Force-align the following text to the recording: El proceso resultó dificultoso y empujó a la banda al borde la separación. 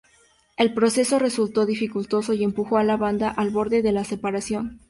El 0.57 0.73
proceso 0.73 1.19
resultó 1.19 1.67
dificultoso 1.67 2.33
y 2.33 2.43
empujó 2.43 2.77
a 2.79 2.83
la 2.83 2.97
banda 2.97 3.29
al 3.29 3.51
borde 3.51 3.83
la 3.91 4.03
separación. 4.03 4.79